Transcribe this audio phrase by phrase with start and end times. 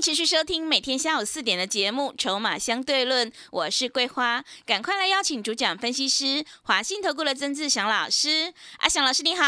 [0.00, 8.54] 持续收听每天下午四点的节目《筹码相对论》，我是桂花，赶快来邀请主讲分析师华信投顾的曾志祥老师。
[8.78, 9.44] 阿祥老师你好，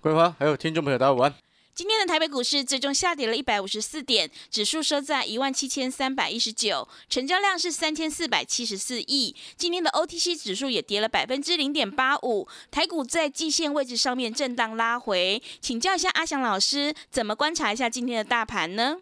[0.00, 1.34] 桂花还有听众朋友大家午安。
[1.74, 9.36] 今天的台北股市最终下跌了一百五十四点，指数收在一万七千三百一十九，成交量是三千四百七十四亿。
[9.58, 15.42] 今天的 OTC 指数也跌了百分之零点八五，台股在季线位置上面震荡拉回。
[15.60, 18.96] 请教一下阿祥老师，怎么观察一下今天的大盘呢？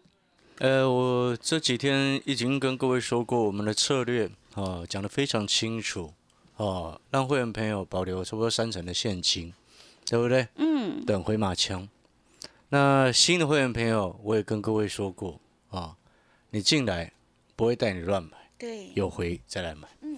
[0.59, 6.13] 呃，我这几天已经跟各位说过我们的策略啊，讲得非常清楚
[6.57, 9.53] 啊，让会员朋友保留差不多三成的现金，
[10.05, 10.49] 对不对？
[10.55, 11.87] 嗯，等回马枪。
[12.67, 15.95] 那新的会员朋友，我也跟各位说过啊，
[16.49, 17.13] 你进来
[17.55, 19.87] 不会带你乱买，对，有回再来买。
[20.01, 20.17] 嗯，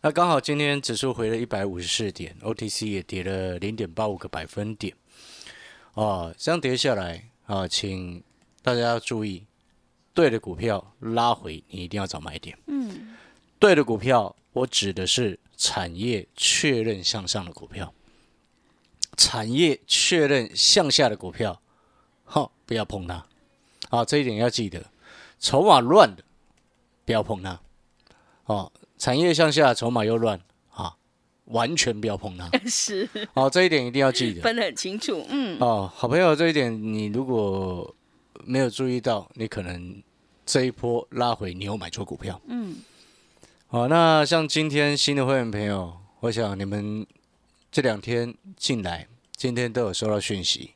[0.00, 4.94] 那刚好今天指数回了一百五十四点，OTC 也跌了零点八五个百分点。
[5.94, 8.22] 哦，这样跌下来啊，请
[8.62, 9.44] 大家要注意。
[10.14, 12.58] 对的股票拉回，你一定要找买点。
[12.66, 13.16] 嗯，
[13.58, 17.94] 对的股票，我指的是产业确认向上的股票，
[19.16, 21.62] 产业确认向下的股票，
[22.24, 23.24] 好，不要碰它。
[23.88, 24.84] 好，这一点要记得。
[25.38, 26.22] 筹码乱的，
[27.06, 27.58] 不要碰它。
[28.44, 30.38] 哦，产业向下，筹码又乱
[30.70, 30.94] 啊，
[31.46, 32.50] 完全不要碰它。
[32.68, 33.08] 是。
[33.32, 35.24] 好，这一点一定要记得，分得很清楚。
[35.30, 35.58] 嗯。
[35.58, 37.96] 哦，好朋友，这一点你如果。
[38.44, 40.02] 没有注意到，你可能
[40.44, 42.40] 这一波拉回，你有买错股票。
[42.46, 42.76] 嗯，
[43.66, 47.06] 好，那像今天新的会员朋友，我想你们
[47.70, 49.06] 这两天进来，
[49.36, 50.72] 今天都有收到讯息，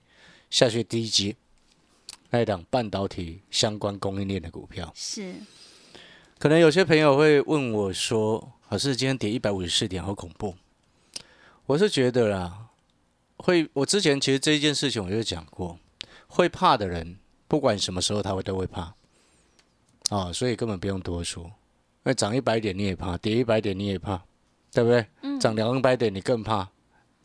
[0.51, 1.37] 下去第一集
[2.31, 5.35] 那一档半导体相关供应链的股票是。
[6.39, 10.55] 可能有些朋友会问我说：“老师，今天跌一百五十四点，好恐怖。”
[11.67, 12.69] 我是觉得啦，
[13.39, 15.79] 会，我之前其实这一件事情我就讲过，
[16.29, 17.17] 会怕的人。
[17.49, 18.95] 不管什么时候，他会都会怕，
[20.11, 21.51] 啊，所以根本不用多说。
[22.03, 24.23] 那涨一百点你也怕，跌一百点你也怕，
[24.73, 25.07] 对不对？
[25.39, 26.69] 涨两百点你更怕，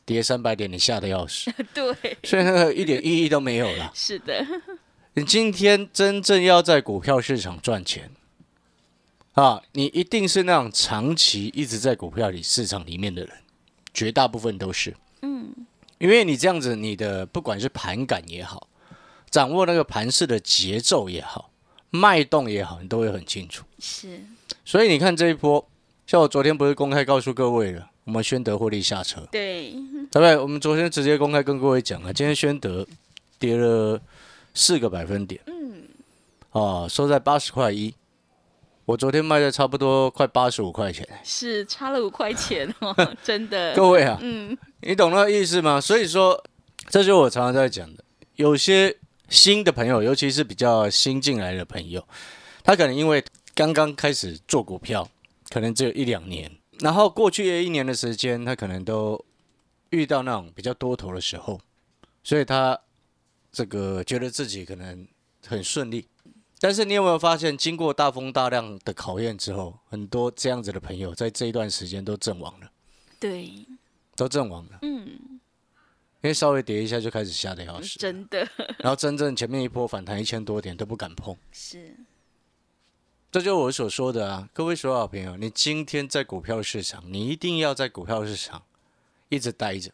[0.05, 1.51] 跌三百点你吓得要死。
[1.73, 3.91] 对，所以那个一点意义都没有了。
[3.95, 4.45] 是的，
[5.13, 8.09] 你今天真正要在股票市场赚钱，
[9.33, 13.31] 啊，你一定是那种长期一直在股票里市场里面的人，
[13.93, 14.95] 绝大部分都是。
[15.21, 15.53] 嗯，
[15.99, 18.67] 因为你这样子，你的不管是盘感也好。
[19.31, 21.49] 掌握那个盘势的节奏也好，
[21.89, 23.63] 脉动也好，你都会很清楚。
[23.79, 24.21] 是，
[24.65, 25.65] 所以你看这一波，
[26.05, 29.79] 像我昨天不是公开告诉各位了，我们宣德获利下车，对，对
[30.11, 30.37] 不对？
[30.37, 32.85] 我们昨天直接公开跟各位讲了，今天宣德
[33.39, 34.01] 跌了
[34.53, 35.83] 四个百分点，嗯，
[36.51, 37.95] 哦，收在八十块一，
[38.83, 42.93] 我昨天卖的差不多快八十五块钱，是差了五块钱哦，
[43.23, 43.73] 真的。
[43.75, 45.79] 各位啊，嗯，你懂那个意思吗？
[45.79, 46.43] 所以说，
[46.89, 48.03] 这就是我常常在讲的，
[48.35, 48.97] 有些。
[49.31, 52.05] 新的朋友，尤其是比较新进来的朋友，
[52.63, 53.23] 他可能因为
[53.55, 55.09] 刚刚开始做股票，
[55.49, 59.23] 可能只有一两年，然后过去一年的时间，他可能都
[59.91, 61.59] 遇到那种比较多头的时候，
[62.21, 62.77] 所以他
[63.53, 65.07] 这个觉得自己可能
[65.47, 66.05] 很顺利。
[66.59, 72.69] 但是你有没有发现，经过大风大浪的考验之后，很多这样子的朋友在这一段时间都阵亡了。
[73.17, 73.49] 对，
[74.15, 74.79] 都阵亡了。
[74.81, 75.39] 嗯。
[76.21, 78.47] 因为稍微跌一下就开始吓得要死，真的。
[78.77, 81.95] 然后真正前面一波反弹一千多点都不敢碰， 是。
[83.31, 88.61] 这就是我所说的啊，各位所有朋友，你今天在股票市场，你一定要在股票市场
[89.29, 89.91] 一直待着。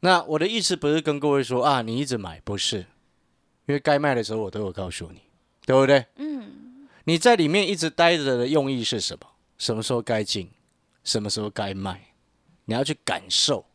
[0.00, 2.78] 那我的意思不是跟各位说啊，你一直买，不是，
[3.66, 5.22] 因为该卖的时候我都有告诉你，
[5.66, 6.06] 对不对？
[6.16, 6.88] 嗯。
[7.04, 9.26] 你在里面一直待着的用意是什么？
[9.58, 10.48] 什么时候该进，
[11.02, 12.12] 什么时候该卖，
[12.64, 13.66] 你要去感受。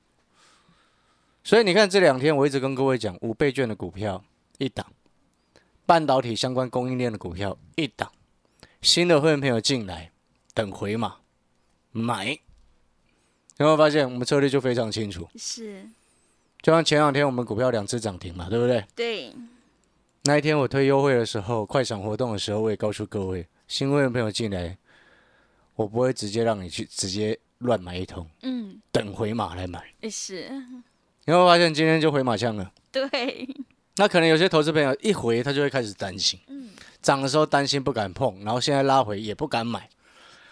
[1.47, 4.21] 所以你看这两天我一直跟各位讲五倍券的股票
[4.57, 4.85] 一档，
[5.85, 8.11] 半导体相关供应链的股票一档，
[8.81, 10.11] 新的会员朋友进来
[10.53, 11.19] 等回码
[11.93, 15.25] 买，有没有发现我们策略就非常清楚？
[15.37, 15.87] 是，
[16.61, 18.85] 就像前两天我们股票两次涨停嘛，对不对？
[18.93, 19.33] 对。
[20.23, 24.77] 那一天我推优惠的时候，快闪活动的时候，我也告诉各位，新会员朋友进来，
[25.75, 29.81] 我不会直接让你去直接乱买一通，嗯，等回马来买。
[30.11, 30.51] 是。
[31.27, 33.49] 你会发现今天就回马枪了，对，
[33.97, 36.69] 那可能有些投资朋友一回他就会开始担心，嗯
[37.01, 39.89] 涨的时候担心不敢碰，然后现在拉回也不敢买。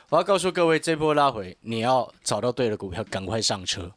[0.09, 3.89] 我要告诉各位，这波拉回你要找到对的股票，赶快上车，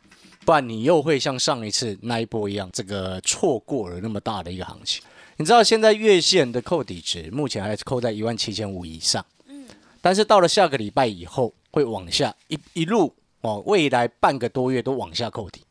[0.44, 5.02] 不然你又会像上一次那一波一样，这个错过了那么大的一个行情。
[5.36, 9.66] 你知道现在月线的扣底值目前还是扣在一万七千五以上，嗯
[10.00, 15.62] 但是到了下个礼拜以后会往下一一路哦，未来半个多月都往下扣底，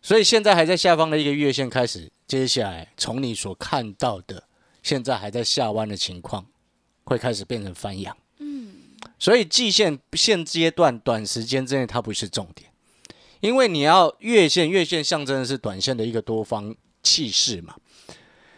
[0.00, 4.44] 所以现在还在下方的一个月线开始，接下来从你所看到的
[4.82, 6.46] 现在还在下弯的情况，
[7.04, 8.16] 会开始变成翻阳。
[9.18, 12.70] 所以季线现阶段短时间之内它不是重点，
[13.40, 17.74] 因为你要月线，月线象征的是短线的一个多方气势嘛。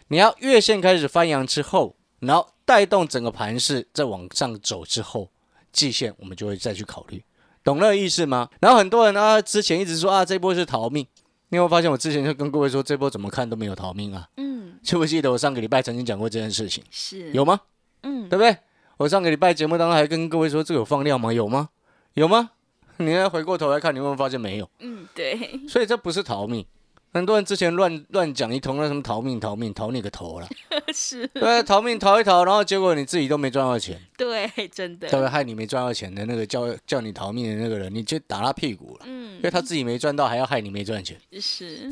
[0.09, 5.31] 你要月线开始翻扬之后，然后带动整个盘势再往上走之后，
[5.71, 7.23] 季线我们就会再去考虑，
[7.63, 8.49] 懂那个意思吗？
[8.59, 11.07] 然后很多人啊之前一直说啊这波是逃命，
[11.51, 14.27] 你有没有发现我之前就跟各位说这波怎么看都没有逃命啊？
[14.37, 16.81] 嗯，记不记得我上个礼拜曾经讲过这件事情？
[16.89, 17.59] 是有吗？
[18.03, 18.57] 嗯对不对？
[18.95, 21.33] 我上个礼拜节目当中还跟各位说这个有放量吗？
[21.33, 21.69] 有吗？
[22.13, 22.51] 有吗？
[22.97, 24.69] 你再回过头来看，你会不会发现没有？
[24.79, 26.65] 嗯对，所以这不是逃命。
[27.13, 30.47] 很多人之前乱乱讲一通，那什么逃命逃命逃你个头了，
[30.93, 35.09] 是，对，逃命逃一逃，然后结果你自己都没赚到钱，对，真的。
[35.09, 35.29] 对不对？
[35.29, 39.35] 害你没赚到钱的那个叫叫你逃命的那个人，你就打他屁股了，嗯。
[39.35, 41.91] 因为他自己没赚到，还要害你没赚钱，是，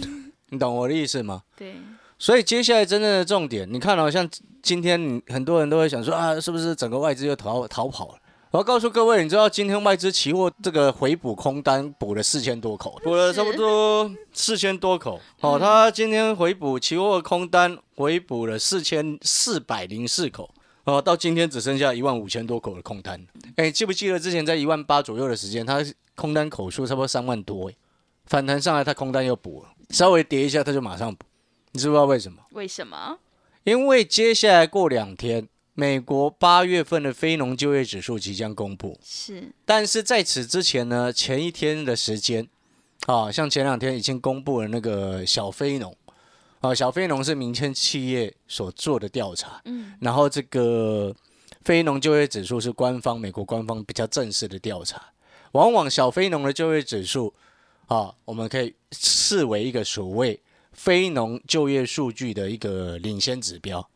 [0.49, 1.41] 你懂我的意思吗？
[1.57, 1.75] 对，
[2.17, 4.29] 所以接下来真正的重点，你看好、像
[4.61, 8.19] 今天你很多人都会想说啊，是不是整个外资又逃逃跑了？
[8.51, 15.21] 我要告诉各位，你知道今天外资期货这个回补空单补了四千多口，补了差不多四千多口。
[15.41, 20.49] 哦，他今天回补期货空单回补了四千四百零四口。
[20.85, 23.23] 哦，到今天只剩下一万五千多口的空单。
[23.57, 25.85] 哎，记不记得之前在一万八左右的时间，它
[26.15, 27.75] 空单口数差不多三万多，哎，
[28.25, 31.23] 反弹上来它空单又补了，稍微跌一下它就马上补，
[31.73, 32.41] 你知不知道为什么？
[32.53, 33.19] 为什么？
[33.63, 35.47] 因为接下来过两天，
[35.79, 42.45] 美国八月份的非农就业指数即将公布，是，但是在此之前呢，前一天的时间，
[43.05, 45.95] 啊，像前两天已经公布了那个小非农，
[46.59, 51.15] 啊，小非农是民间企业所做的调查，嗯，然后这个
[51.63, 55.01] 非农就业指数是官方美国官方比较正式的调查，
[55.53, 57.33] 往往小非农的就业指数，
[57.87, 60.41] 啊，我们可以视为一个所谓
[60.73, 63.89] 非农就业数据的一个领先指标。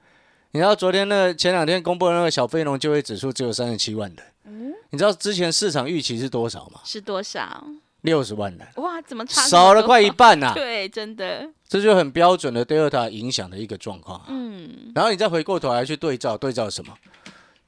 [0.54, 6.80] 你知道昨天那前两天公布的那个小非农就业指数只有三十七万人，你知道之前市场预期是多少吗？
[6.84, 7.66] 是多少？
[8.02, 14.26] 六十万人，哇，怎么少了快一半呐、 对，真的，这就很标准的 Delta 影响的一个状况啊。
[14.28, 16.94] 嗯，然后你再回过头来去对照，对照什么？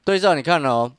[0.04, 0.92] 对照你看哦，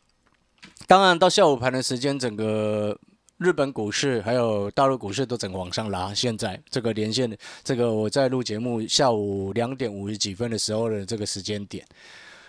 [0.88, 2.98] 当然到下午盘的时间，整个
[3.38, 6.12] 日本股市还有大陆股市都整个往上拉。
[6.12, 11.86] 现在这个连线，这个我在录节目下午两点五十几分的时候的这个时间点，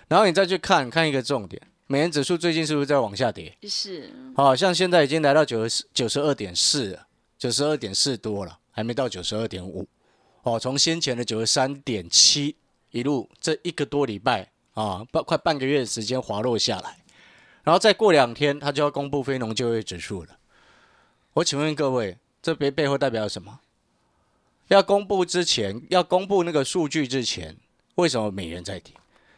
[0.08, 3.55] 然后你再去看看一个重点，美元指数最近是不是在往下跌？
[3.64, 7.06] 是，好、像现在已经来到九十九十二点四了，
[7.37, 9.87] 九十二点四多了，还没到九十二点五。
[10.43, 12.56] 哦，从先前的九十三点七
[12.93, 16.96] 一路这一个多礼拜啊，半快半个月的时间滑落下来，
[17.62, 20.38] 然后再过两天，它就要公布非农就业指数了。
[21.38, 23.61] 我请问各位，这背背后代表什么？
[24.69, 27.56] 要公布之前，要公布那个数据之前，
[27.94, 28.93] 为什么美元在跌？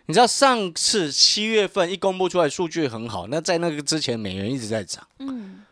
[0.06, 5.62] 你知道上次七月份一公布出来数据很好，那在那个之前美元一直在涨，嗯，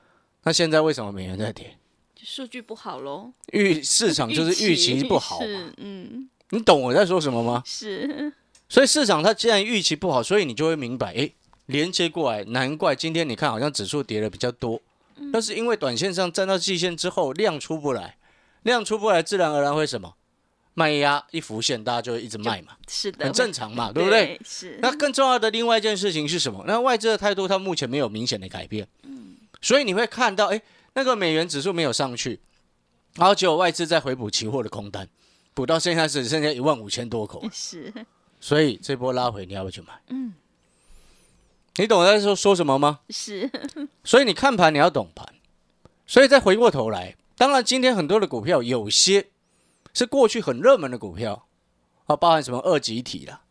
[0.42, 1.78] 那现在为什么美元在跌？
[2.23, 7.62] 数据不好喽，预市场就是预期不好嘛，嗯，你懂我在说什么吗？
[7.64, 8.30] 是，
[8.68, 11.32] 所以市场它既然预期不好，所以你就会明白，诶，
[11.64, 14.82] 连接过来，难怪今天你看好像指数跌的比较多，
[15.32, 18.16] 那是因为短线上站到季线之后量出不来，
[18.62, 20.14] 量出不来，自然而然会什么？
[20.75, 24.40] 卖压一浮现，大家就会一直卖嘛，是的，很正常嘛，对不对？
[24.44, 26.62] 是，那更重要的另外一件事情是什么？
[26.68, 29.37] 那外资的态度，它目前没有明显的改变，嗯。
[29.60, 30.62] 所以你会看到，哎，
[30.94, 32.38] 那个美元指数没有上去，
[33.16, 35.08] 然后结果外资在回补期货的空单，
[35.52, 37.92] 补到现在只剩下一万五千多口，是，
[38.38, 40.00] 所以这波拉回你要不要去买？
[40.10, 40.32] 嗯，
[41.82, 43.00] 你懂我在说说什么吗？
[43.08, 43.50] 是，
[44.02, 45.26] 所以你看盘你要懂盘，
[46.06, 49.28] 所以再回过头来，当然今天很多的股票有些
[49.94, 51.47] 是过去很热门的股票
[52.06, 53.42] 啊，包含什么二级体啦，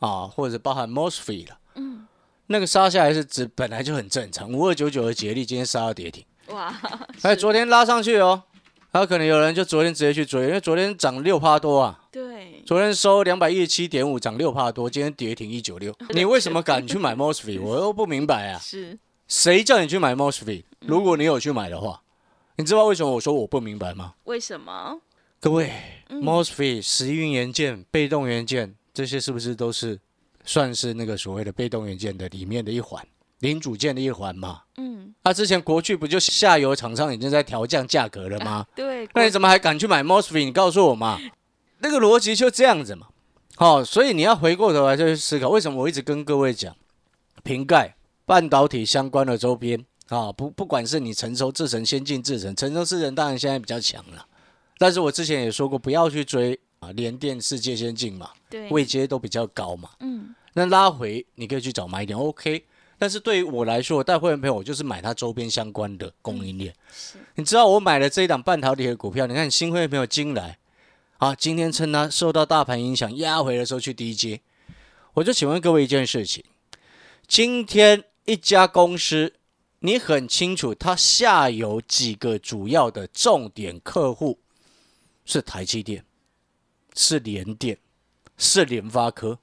[0.00, 2.06] 啊，或者包含 MOSFET 啦，嗯，
[2.48, 6.74] 那个杀下来是指本来就很正常，五二九九的捷力今天杀到跌停，哇，
[7.22, 7.36] 哎，是。
[7.36, 8.42] 昨天拉上去哦，
[8.92, 12.05] 还有可能有人就昨天直接去追，因为昨天涨六趴多啊，对，
[12.66, 15.94] 昨天收两百一十七点五，涨六帕多，今天跌停一九六。
[16.10, 17.60] 你为什么敢去买 MOSFET？
[17.62, 18.58] 我又不明白啊！
[18.58, 20.64] 是，谁叫你去买 MOSFET？
[20.80, 22.02] 如果你有去买的话，
[22.56, 24.14] 你知道为什么我说我不明白吗？
[24.24, 25.00] 为什么？
[25.38, 25.70] 各位
[26.10, 30.00] ，MOSFET、时运元件、被动元件，这些是不是都是
[30.44, 33.00] 算是那个所谓的被动元件的里面的一环，
[33.38, 34.62] 零组件的一环嘛？
[34.78, 38.66] 嗯，那、之前国巨不就下游厂商已经在调降价格了吗？
[38.74, 40.44] 对，那你怎么还敢去买 MOSFET？
[40.44, 41.16] 你告诉我嘛，
[41.78, 43.08] 那个逻辑就这样子嘛。
[43.56, 46.76] 好、所以你要回过头来就去思考，为什么我一直跟各位讲，
[47.42, 54.26] 瓶盖、半导体相关的周边啊，不不管是你成熟制程、先进制程，成熟制程当然现在比较强了，
[54.76, 59.88] 但是我之前也说过，不要去追啊，联电、世界先进嘛，对，位阶都比较高嘛。
[60.00, 62.64] 嗯，那拉回你可以去找买点，OK。
[62.98, 66.74] 但是对于我来说，我带会员朋友，我就是买它周边相关的供应链。
[66.92, 70.58] 是，你知道我买了这一档半导体的股票，你看新会员朋友进来，
[71.18, 74.40] 啊，今天趁它受到大盘影响压回的时候去低接，
[75.14, 76.44] 我就请问各位一件事情：
[77.26, 79.32] 今天一家公司，
[79.78, 84.38] 你很清楚它下游几个主要的重点客户
[85.24, 86.04] 是台积电、
[86.94, 87.78] 是联电、
[88.36, 89.38] 是联发科，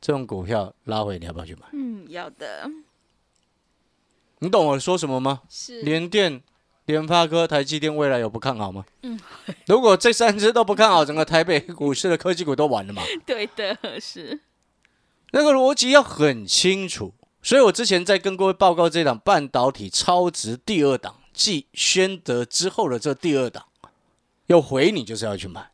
[0.00, 1.66] 这种股票拉回，你要不要去买？
[1.72, 2.70] 嗯，要的，
[4.38, 5.42] 你懂我说什么吗？
[5.48, 6.40] 是，联电、
[6.86, 8.84] 联发科、台积电未来有不看好吗？
[9.02, 9.18] 嗯，
[9.66, 13.02] 如果这三只都不看好，整个台北股市的科技股都完了嘛？
[13.26, 14.40] 对的，是，
[15.32, 17.12] 那个逻辑要很清楚。
[17.42, 23.66] 所以我之前在跟各位报告这档半导体超值第二档，继宣德之后的这第二档，
[24.46, 25.70] 有回你就是要去买。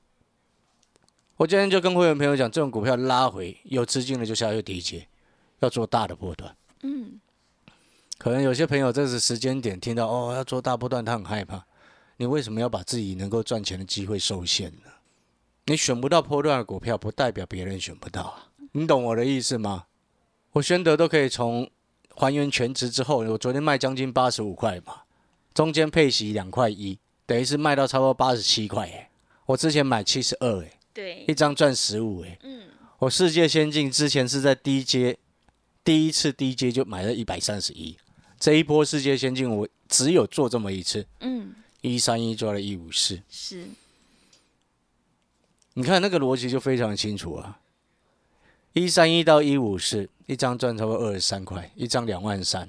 [1.37, 5.09] 我今天就跟会员朋友讲，这种股票拉回有资金的就下去低接，
[5.61, 6.55] 要做大的波段。
[6.83, 7.19] 嗯，
[8.23, 11.67] 可能有些朋友这是时间点听到哦要做大波段，他很害怕。
[12.19, 14.93] 你为什么要把自己能够赚钱的机会受限呢？
[15.67, 18.47] 你选不到波段的股票，不代表别人选不到啊。
[18.71, 19.87] 你懂我的意思吗？
[20.53, 21.69] 我宣德都可以从
[22.15, 25.01] 还原全值之后，我昨天卖将近八十五块嘛，
[25.53, 29.11] 中间配息两块一，等于是卖到差不多八十七块哎。
[29.47, 32.39] 我之前买七十二哎，对一，张赚十五哎。
[32.45, 32.69] 嗯，
[33.01, 35.19] 我世界先进之前是在低阶，
[35.83, 37.99] 第一次低阶就买了一百三十一，
[38.43, 43.69] 这一波世界先进我只有做这么一次，嗯，一三一做了一五四，是，
[45.75, 47.61] 你看那个逻辑就非常清楚啊。
[48.73, 52.69] 一三一到一五四，一张赚超过二十三块，一张两万三，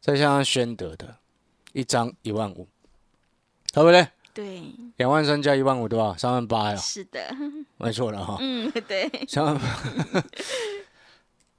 [0.00, 1.16] 再加上宣德的，
[1.72, 2.68] 一张一万五，
[3.72, 4.06] 对不对？
[4.32, 4.62] 对，
[4.98, 6.16] 两万三加一万五多少？
[6.16, 7.34] 三万八呀，是的，
[7.78, 9.82] 没错了哈，嗯，对，三万八，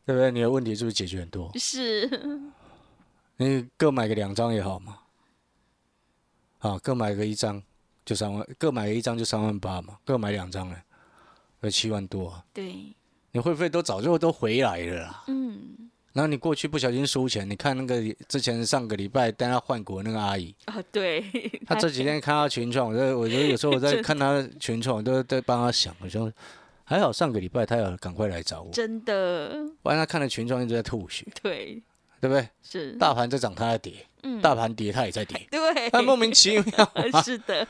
[0.05, 0.31] 对不对？
[0.31, 1.51] 你的问题是不是解决很多？
[1.55, 2.07] 是，
[3.41, 5.00] 你各买个两张也好嘛，
[6.60, 7.63] 啊，各买个一张
[8.03, 10.75] 就三万，各买个一张就三万八嘛，各买两张呢，
[11.62, 12.93] 有七万多、啊，对，
[13.31, 15.24] 你会不会都早就都回来了啦？
[15.27, 21.22] 嗯，然后你过去不小心输钱，你看那个之前上个礼拜带他换股的那个阿姨，啊，对，
[21.65, 26.29] 她这几天看她群创，我在我觉得有时候我在看她群创，我都在帮她想，我说
[26.84, 31.81] 还好上个礼拜她有赶快来找我，真的，不然她看了群创一直在吐血，对，
[32.19, 32.49] 对不对？
[32.63, 36.91] 是，大盘在涨，它在跌，嗯，大盘跌它也在跌， 对，它莫名其妙，
[37.23, 37.67] 是的，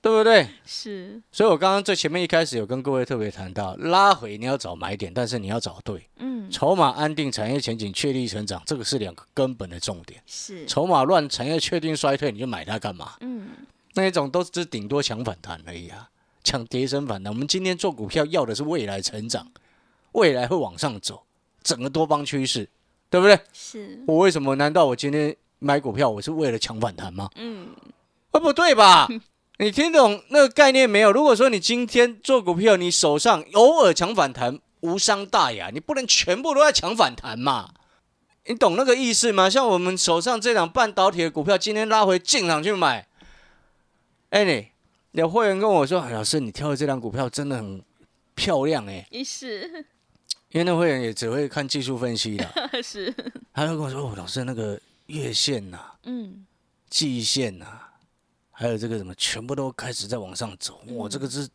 [0.00, 0.48] 对不对？
[0.64, 10.22] 是，所以我刚刚最前面一开始有跟各位特别谈到，拉回你要找买点，但是你要找对，嗯，筹码安定，产业前景确立成长，这个是两个根本的重点。
[10.26, 13.14] 是，筹码乱，产业确定衰退，你就买它干嘛？
[13.20, 13.48] 嗯，
[13.94, 16.08] 那一种都是顶多抢反弹而已啊，
[16.42, 17.32] 抢跌升反弹。
[17.32, 19.50] 我们今天做股票要的是未来成长，
[20.12, 21.24] 未来会往上走，
[21.62, 22.68] 整个多方趋势，
[23.14, 23.38] 对不对？
[23.52, 24.56] 是，我为什么？
[24.56, 27.30] 难道我今天买股票我是为了抢反弹吗？
[27.36, 27.68] 嗯，
[28.32, 29.06] 啊，不对吧？
[29.60, 31.12] 你听懂那个概念没有？
[31.12, 37.70] 如果说你今天做股票，你手上偶尔抢反弹无伤大雅，你不能全部都在抢反弹嘛？
[38.46, 39.48] 你懂那个意思吗？
[39.48, 43.06] 像我们手上这档半导体的股票，今天拉回进场去买，
[44.30, 44.44] 哎、
[45.12, 47.80] 你有会员跟我说，哎老师，你挑的这档股票真的很
[48.34, 49.06] 漂亮哎、
[50.54, 52.48] 因为那会员也只会看技术分析的，
[52.80, 53.12] 是，
[53.52, 56.46] 他就跟我说，哦，老师那个月线呐、嗯，
[56.88, 57.66] 季线呐、
[58.52, 60.80] 还有这个什么，全部都开始在往上走。
[60.90, 61.48] 哇，这个是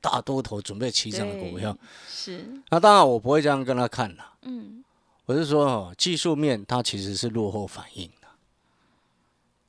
[0.00, 1.76] 大多头准备起涨的股票。
[2.08, 4.82] 是，那当然我不会这样跟他看啦，嗯，
[5.26, 8.28] 我是说哦，技术面它其实是落后反应的。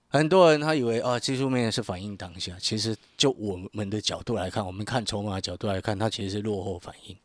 [0.07, 7.17] 很多人他以为啊，技术面是反映当下，其实就我们的角度来看，我们看筹码的角度来看，它其实是落后反应。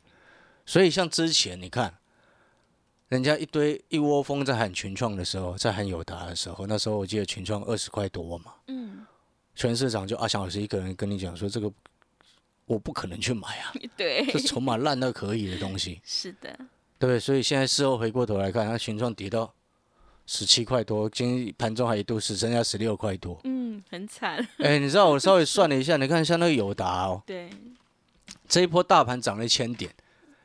[0.70, 1.92] 所以像之前你看，
[3.08, 9.04] 人家一堆一窝蜂在喊群创的时候，在喊友达的时候，那时候我记得群创二十块多嘛，嗯，
[9.56, 11.68] 全市场就阿翔老师一个人跟你讲说，这个
[12.66, 16.56] 我不可能去买啊， 对，这筹码烂到可以的东西，是的，
[17.00, 17.18] 对不对？
[17.18, 19.52] 所以现在事后回过头来看，它群创跌到
[20.24, 24.38] 十七块多，今天盘中还一度只剩下十六块多，嗯，很惨。
[24.62, 27.50] 哎，你知道我稍微算了一下，你看像那个友达哦，对，
[28.46, 29.92] 这一波大盘涨了一千点，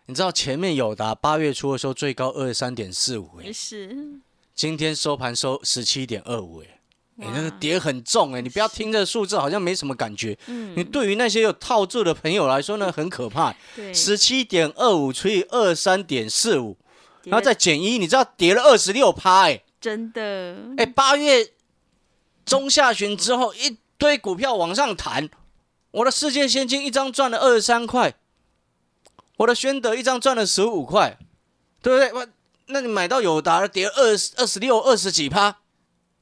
[0.08, 4.20] 你知道前面友达八月初的时候最高二十三点四五，哎，是，
[4.54, 6.68] 今天收盘收十七点二五，哎。
[7.18, 13.56] 你那个哇跌很重哎、你不要听这数字好像没什么感觉，嗯你对于那些有套住的朋友来说呢，很可怕。
[13.74, 16.76] 对，十七点二五除以二三点四五，
[17.24, 21.52] 然后再减一，你知道跌了二十六趴哎真的，哎，八月
[22.46, 25.30] 中下旬之后一堆股票往上弹，
[25.92, 28.14] 我的世界现金一张赚了二十三块，
[29.38, 31.18] 我的宣德一张赚了十五块，
[31.82, 32.14] 对不对？
[32.14, 32.28] 我
[32.68, 35.58] 那你买到友达跌二十二十六二十几趴，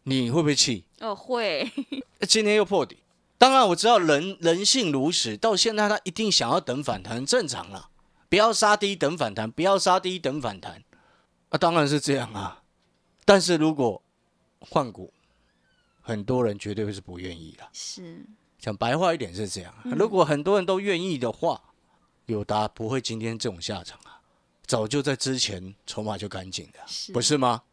[0.03, 0.85] 你会不会气？
[0.99, 1.71] 哦会，
[2.27, 2.97] 今天又破底。
[3.37, 7.89] 当然我知道人人性如此，到现在他一定想要等反弹，很正常啦。
[8.29, 10.83] 不要杀低等反弹，不要杀低等反弹，
[11.49, 12.63] 啊，当然是这样啊。
[13.25, 14.01] 但是如果
[14.59, 15.13] 换股，
[16.01, 17.67] 很多人绝对会是不愿意的。
[17.73, 18.25] 是，
[18.57, 21.61] 讲白话一点是这样，如果很多人都愿意的话，
[22.25, 24.21] 友达不会今天这种下场啊，
[24.65, 27.63] 早就在之前筹码就干净的，是不是吗？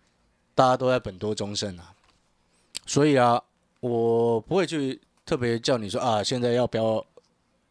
[0.54, 1.94] 大家都在本多终胜啊，
[2.86, 3.42] 所以啊，
[3.80, 7.04] 我不会去特别叫你说啊，现在要不要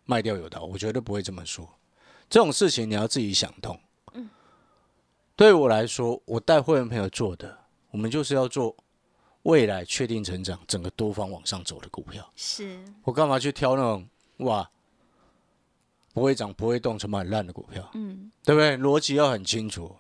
[0.05, 1.67] 卖掉友达，我绝对不会这么说。
[2.29, 3.79] 这种事情你要自己想通。
[5.36, 7.57] 对我来说，我带会员朋友做的，
[7.91, 8.75] 我们就是要做
[9.43, 12.29] 未来确定成长、整个多方往上走的股票。
[12.36, 14.69] 是，我干嘛去挑那种哇
[16.13, 17.89] 不会涨、不会动、筹码很烂的股票？
[17.94, 18.78] 嗯，对不对？
[18.78, 19.96] 逻辑要很清楚。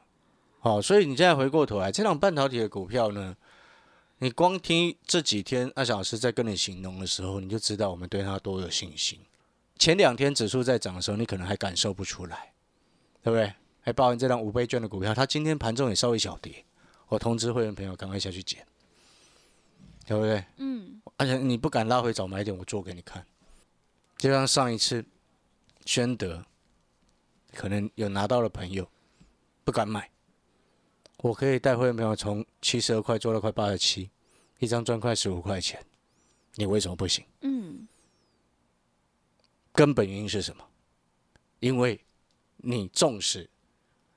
[0.59, 3.35] 好，所以你现在回过头来，这档半导体的股票呢，
[4.17, 9.19] 你光听这几天阿小老师在跟你形容的时候，你就知道我们对它多有信心。
[9.77, 12.51] 前两天指数在涨的时候，你可能还感受不出来，
[13.23, 13.53] 对不对？
[13.81, 16.65] 还包含这张五倍券的股票，它今天盘中也稍微小跌，
[17.07, 18.67] 我通知会员朋友赶快下去捡，
[20.05, 20.43] 对不对？
[20.57, 23.25] 嗯，而且你不敢拉回早买点，我做给你看。
[24.17, 25.03] 就像上一次，
[25.89, 26.45] 宣德
[27.51, 28.87] 可能有拿到的朋友
[29.63, 30.07] 不敢买，
[31.17, 34.07] 我可以带会员朋友从七十二块做到快八十七，
[34.59, 35.83] 一张赚快十五块钱，
[36.53, 37.25] 你为什么不行？
[37.41, 37.87] 嗯，
[39.71, 40.63] 根本原因是什么？
[41.59, 41.99] 因为
[42.57, 43.49] 你重视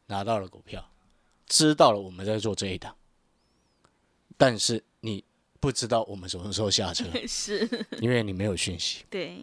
[0.08, 0.86] 拿到了股票，
[1.46, 2.94] 知道了我们在做这一档，
[4.36, 5.24] 但是你
[5.58, 7.66] 不知道我们什么时候下车， 是，
[7.98, 9.06] 因为你没有讯息。
[9.08, 9.38] 对，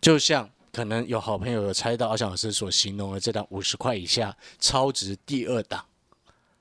[0.00, 5.86] 就像可能有好朋友有猜到阿翔老师所形容的这档五十块以下超值第二档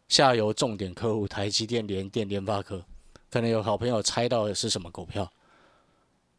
[0.07, 2.85] 下游重点客户台积电、联电、联发科，
[3.31, 5.33] 可能有好朋友猜到的是什么股票，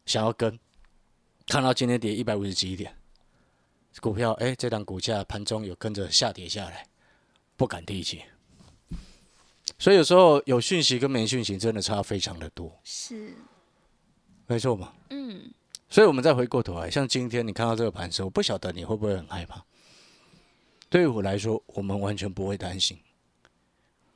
[0.05, 0.57] 想要跟，
[1.47, 2.95] 看到今天跌一百五十几点，
[3.99, 6.87] 股票哎，这档股价盘中有跟着下跌下来，
[7.57, 8.23] 不敢提起。
[9.77, 13.33] 所以有时候有讯息跟没讯息真的差非常的多，是，
[14.47, 14.93] 没错嘛。
[15.09, 15.51] 嗯，
[15.89, 19.63] 所以我们再回过头来，像今天你看到这个盘子，我不晓得你会不会很害怕。
[20.89, 22.97] 对于我来说，我们完全不会担心。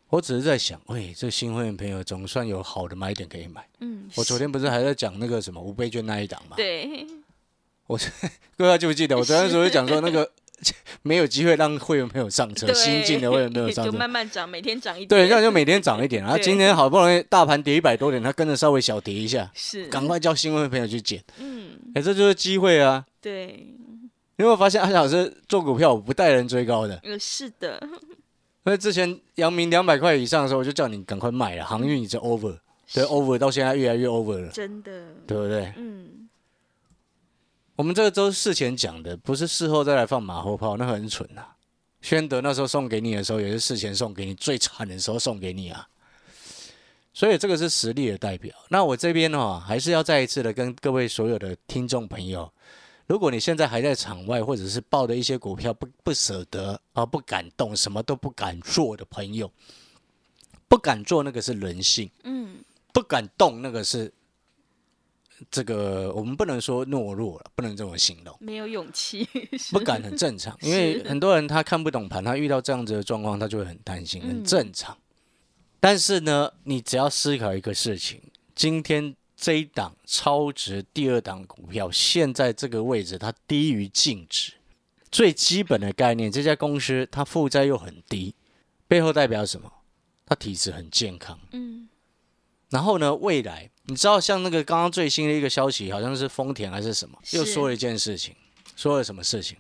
[0.10, 3.68] 我只是在想，喂，这新会员朋友总算有好的买点可以买。
[3.80, 6.56] 嗯，我昨天不是还在讲那个什么五倍券那一档吗？
[6.56, 7.06] 对，
[7.86, 7.98] 我
[8.58, 9.16] 各位还记不记得？
[9.18, 10.32] 我昨天时候讲说那个
[11.04, 13.98] 没有机会让会员朋友上车，新进的会员朋友上车就。
[13.98, 16.22] 慢慢涨，每天涨一点，对，这样就每天涨一点。
[16.26, 21.24] 然后今天好不容易大盘跌一百多点，他跟着稍微小跌一下，是，赶快叫新会员朋友去捡。
[21.38, 21.59] 嗯，
[21.96, 23.06] 哎，这就是机会啊！
[23.22, 23.48] 对，
[24.38, 27.00] 你有没有发现阿小老师做股票我不带人追高的？
[27.04, 27.80] 呃，是的，
[28.66, 32.58] 因为之前阳明两百块以上的时候，我就叫你赶快卖了，航运已经 over，
[32.94, 34.92] 对 over 到现在越来越 over 了，真的，
[35.26, 35.74] 对不对？
[35.78, 36.30] 嗯，
[37.76, 41.56] 我们这个都是事前讲的，不是事后再来放马后炮，那很蠢啊。
[42.02, 45.86] 宣德那时候送给你的时候，也是事前送给你，最惨的时候送给你啊。
[47.20, 48.56] 所以这个是实力的代表。
[48.70, 52.50] 那我这边呢、还是要再一次的跟各位所有的听众朋友，
[53.08, 59.52] 如果你现在还在场外，或者是抱的一些股票不不舍得啊，不敢动，什么都不敢做的朋友，
[60.70, 64.10] 不敢做那个是人性，嗯，不敢动那个是
[65.52, 68.34] 这个，我们不能说懦弱了，不能这么形容。
[68.40, 69.28] 没有勇气，
[69.74, 74.98] 不敢很正常， 因为很多人他看不懂盘，他遇到这样子的状况，他就会很担心，很嗯正常。
[75.80, 78.22] 但是呢，你只要思考一个事情：
[78.54, 84.54] 今天这一档超值第二档股票，现在这个位置它低于净值，
[85.10, 88.36] 最基本的概念，这家公司它负债又很低，
[88.88, 89.72] 背后代表什么？
[90.26, 91.40] 它体质很健康。
[91.54, 91.88] 嗯，
[92.70, 98.36] 然后呢，未来你知道，像那个刚刚最新的一个消息，好像是丰田还是什么，又说了一件事情，
[98.76, 99.58] 说了什么事情？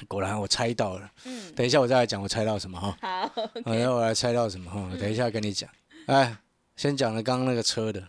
[0.06, 1.10] 果然我猜到了。
[1.24, 2.96] 嗯，等一下我再来讲，我猜到什么哈？
[3.00, 3.28] 好，
[3.64, 4.90] 好，然后我来猜到什么哈？
[5.00, 5.68] 等一下跟你讲。
[6.06, 6.36] 哎，
[6.76, 8.00] 先讲了刚刚那个车的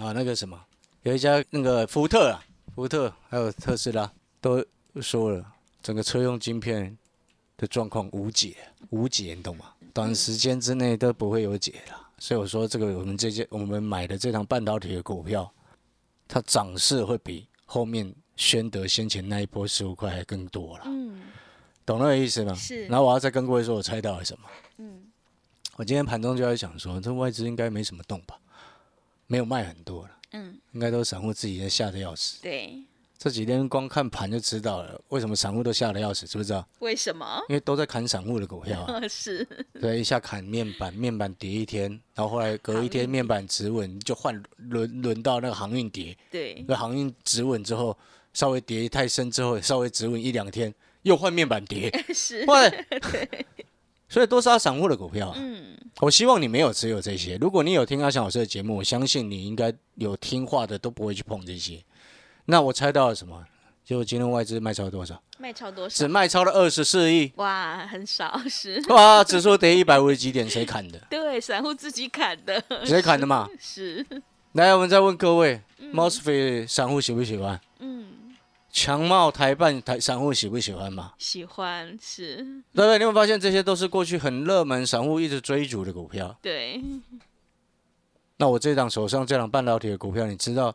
[0.00, 0.60] 啊，那个什么
[1.02, 4.64] 有一家那个福特啊，福特还有特斯拉都
[5.00, 5.44] 说了，
[5.82, 6.96] 整个车用晶片
[7.56, 8.56] 的状况无解，
[8.90, 9.66] 无解，你懂吗？
[9.94, 11.94] 短时间之内都不会有解的。
[12.20, 15.50] 所以我说，这个我们这些我们买的这档半导体的股票，
[16.26, 20.84] 它涨势会比后面宣德先前那一波十五块还更多了。
[21.88, 22.54] 嗯，懂那个意思吗？
[22.54, 22.86] 是。
[22.86, 24.48] 然后我要再跟各位说，我猜到了什么？
[24.76, 25.06] 嗯，
[25.76, 28.38] 我今天盘中就在想说，这外资应该没什么动吧，
[29.26, 32.42] 没有卖很多了，嗯，应该都是散户自己在吓得要死。
[32.42, 32.82] 对，
[33.16, 36.66] 这几天光看盘就知道了，为什么散户都吓得要死，知不知道？
[36.80, 37.42] 为什么？
[37.48, 39.44] 因为都在砍散户的股票、啊， 是，
[39.80, 47.96] 对，一下砍面板，面板跌一天，然后后来隔一天面板止稳，就换轮轮到那个航运跌，对，那航运止稳之后，
[48.34, 52.60] 稍微跌太深之后，稍微止稳一两天，又换面板跌， 是，哇！
[54.08, 55.36] 所以都是他散户的股票、啊。
[55.38, 57.36] 嗯，我希望你没有持有这些。
[57.36, 61.82] 如果你有听阿翔老师的节目，我相信你应该有听话的，都不会去碰这些。
[62.46, 63.44] 那我猜到了什么？
[63.84, 65.22] 结果今天外资卖超多少？
[65.38, 66.08] 卖超多少只少？
[66.08, 67.30] 卖超了二十四亿。
[67.36, 70.98] 哇，很少，是，哇，指数跌一百五十几点，谁砍的？
[71.10, 73.46] 对，散户自己砍的，谁砍的嘛？
[73.60, 74.04] 是，
[74.52, 77.60] 来，我们再问各位 m o s f e t 散户喜不喜欢？
[78.78, 81.12] 嗯，强茂台办台散户喜不喜欢嘛？
[81.18, 82.98] 喜欢，是，对不对？
[82.98, 86.38] 你有没有发现这些都是过去很热门、散户一直追逐的股票？
[86.40, 86.80] 对，
[88.36, 90.74] 那我这档手上这档半导体的股票，你知道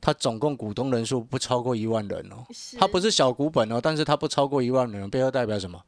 [0.00, 2.46] 它总共股东人数不超过一万人哦。
[2.52, 5.82] 是它不是小股本哦，但是它不超过一万人，背后代表什么？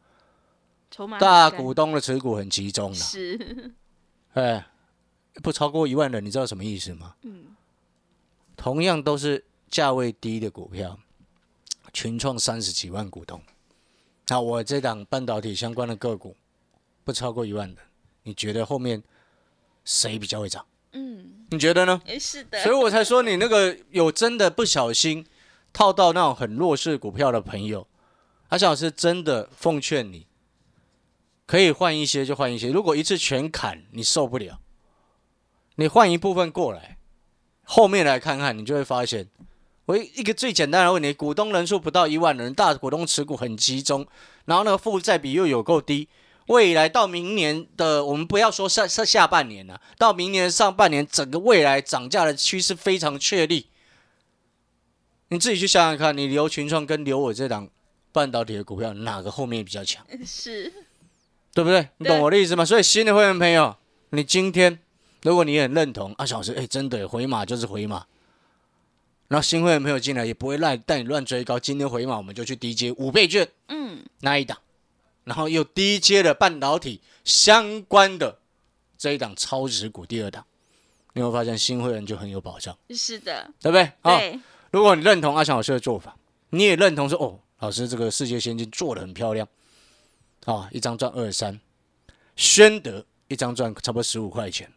[0.90, 2.96] 筹码大股东的持股很集中了。
[2.96, 3.72] 是，
[4.35, 4.66] 哎，
[5.42, 7.14] 不超过一万人，你知道什么意思吗？
[7.22, 7.46] 嗯，
[8.57, 10.98] 同样都是价位低的股票，
[11.92, 13.40] 群创三十几万股东，
[14.28, 16.37] 那我这档半导体相关的个股
[17.05, 17.83] 不超过一万的，
[18.22, 19.02] 你觉得后面
[19.85, 20.64] 谁比较会涨？
[20.92, 22.00] 嗯，你觉得呢？
[22.20, 25.26] 是的，所以我才说你那个有真的不小心
[25.72, 27.87] 套到那种很弱势股票的朋友，
[28.48, 30.26] 阿翔老师真的奉劝你，
[31.46, 32.70] 可以换一些就换一些。
[32.70, 34.61] 如果一次全砍，你受不了，
[35.76, 36.98] 你换一部分过来，
[37.64, 39.28] 后面来看看，你就会发现，
[39.92, 44.07] 我一个最简单的问题：股东人数不到一万人，大股东持股很集中，
[44.46, 46.09] 然后那个负债比又有够低。
[46.46, 53.66] 未来到明年的，我们不要说下下下半年了、到明年上半年，整个未来涨价的趋势非常确立。
[55.28, 57.68] 你自己去想想看，你留群创跟留我这档
[58.12, 60.02] 半导体的股票，哪个后面比较强？
[60.24, 60.72] 是，
[61.52, 61.87] 对不对？
[61.98, 62.64] 你懂我的意思吗？
[62.64, 63.76] 所以新的会员朋友，
[64.09, 64.78] 你今天
[65.20, 68.07] 如果你很认同阿小石，哎，真的回马就是回马。
[69.32, 73.48] 然后新会员朋友进来也不会乱带你乱追高，今天回马我们就去低阶五倍券。
[73.68, 74.58] 嗯，那一档，
[75.24, 78.40] 然后又低阶的半导体相关的
[78.98, 80.44] 这一档超值股第二档，
[81.14, 83.90] 你会发现新会员就很有保障，是的，对不对？
[84.02, 84.38] 好，对，
[84.70, 86.14] 如果你认同阿强老师的做法，
[86.50, 89.48] 你也认同说哦，老师这个世界先进做的很漂亮
[90.44, 91.58] 啊，一张赚二三，
[92.36, 94.70] 宣德一张赚差不多十五块钱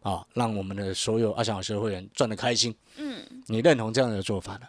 [0.00, 2.74] 啊，让我们的所有阿翔老师的会员赚的开心。
[2.96, 4.66] 嗯，你认同这样的做法呢？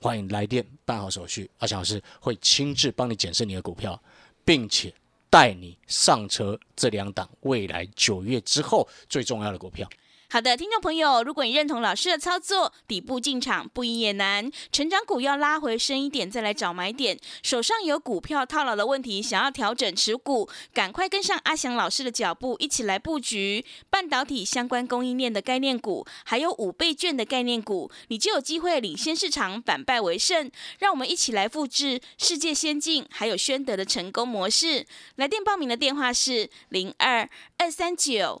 [0.00, 4.02] 欢迎来电办好手续，阿翔老师会亲自帮你检视你的股票，
[4.44, 4.92] 并且
[5.28, 9.88] 带你上车这两档未来九月之后最重要的股票。
[10.32, 17.18] 好的，听众朋友，如果你认同老师的操作，底部进场不易也难，成长股要拉回深一点再来找买点。
[17.42, 30.48] 手上有股票套牢的问题，想要调整持股，赶快跟上阿翔老师的脚步，一起来布局半导体相关供应链的概念股，还有五倍券的概念股，你就有机会领先市场，反败为胜。
[30.78, 34.86] 让我们一起来复制世界先进还有宣德的成功模式。
[35.16, 38.40] 来电报名的电话是零二二三九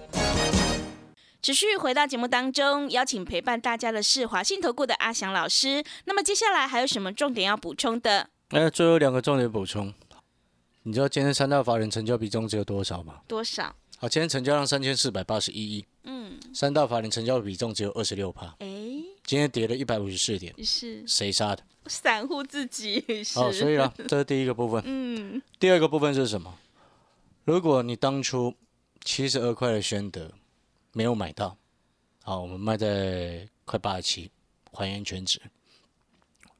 [1.41, 5.83] 持续回到节目当中，邀请陪伴大家的是华信投顾的阿翔老师。
[6.05, 8.29] 那么接下来还有什么重点要补充的？
[8.49, 9.91] 哎，最后两个重点补充，
[10.83, 13.21] 你知道今天三大法人成交比重只有多少吗？
[13.27, 13.75] 多少？
[13.97, 18.55] 好，今天成交量三千四百八十一亿，嗯，三大法人成交的比重只有二十六趴。
[18.59, 21.63] 诶，今天跌了一百五十四点，是谁杀的？
[21.89, 24.79] 散户自己是哦，所以呢，这是第一个部分。
[24.85, 26.53] 嗯第二个部分是什么？
[27.45, 28.53] 如果你当初
[29.03, 30.31] 七十二块的宣德
[30.93, 31.57] 没有买到，
[32.23, 34.31] 好，我们卖在快八十七，
[34.71, 35.41] 还原全值。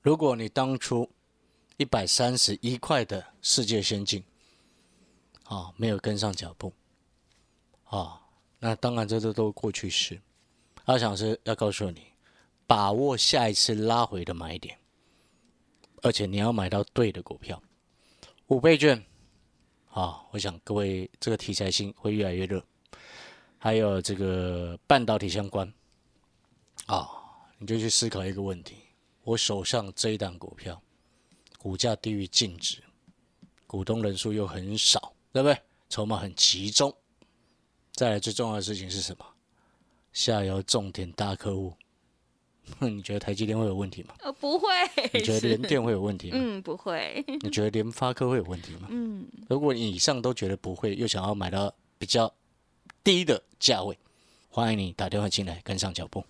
[0.02, 1.10] 如果你当初
[1.78, 4.24] 一百三十一块的世界先进，
[5.44, 6.74] 啊，没有跟上脚步，
[7.84, 8.22] 啊，
[8.60, 10.22] 那当然这都都过去式。
[10.86, 12.08] 阿想是要告诉你，
[12.66, 14.80] 把握下一次拉回的买点，
[16.02, 17.62] 而且你要买到对的股票。
[18.48, 19.06] 五倍券，
[19.90, 22.66] 啊，我想各位这个题材性会越来越热，
[23.64, 25.72] 还有这个半导体相关，
[26.88, 27.08] 啊，
[27.60, 28.74] 你就去思考一个问题：
[29.24, 30.82] 我手上这一档股票，
[31.60, 32.82] 股价低于净值，
[33.68, 35.56] 股东人数又很少，对不对？
[35.90, 36.92] 筹码很集中。
[37.94, 39.24] 再来最重要的事情是什么？
[40.12, 41.72] 下游重点大客户，
[42.82, 44.16] 你觉得台积电会有问题吗？
[44.22, 44.68] 呃不会，
[45.14, 46.38] 你觉得是联电会有问题吗？
[46.42, 48.88] 嗯不会，你觉得联发科会有问题吗？
[48.90, 52.34] 嗯如果你以上都觉得不会，又想要买到比较
[53.04, 53.98] 低的价位，
[54.50, 56.24] 欢迎你打电话进来跟上脚步。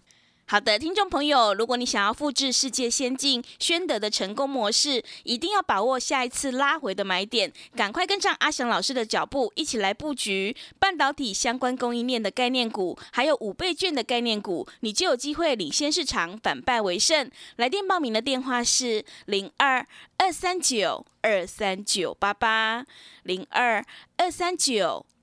[0.46, 17.32] 好的，听众朋友，如果你想要复制世界先进宣德的成功模式，一定要把握下一次拉回的买点，赶快跟上阿翔老师的脚步，一起来布局半导体相关供应链的概念股，还有五倍券的概念股，你就有机会领先市场，反败为胜。
[17.56, 22.86] 来电报名的电话是零二二三九二三九八八
[23.24, 23.86] 零二
[24.18, 25.06] 二三九。